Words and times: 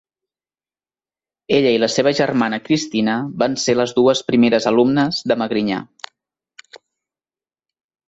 Ella 1.57 1.73
i 1.75 1.81
la 1.83 1.89
seva 1.97 2.13
germana 2.21 2.59
Cristina 2.71 3.19
van 3.45 3.59
ser 3.67 3.77
les 3.79 3.95
dues 4.01 4.25
primeres 4.33 4.69
alumnes 4.75 5.23
de 5.33 5.41
Magrinyà. 5.45 5.87